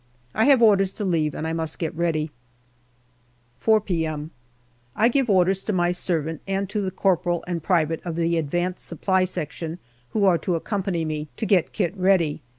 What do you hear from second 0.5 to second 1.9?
orders to leave, and I must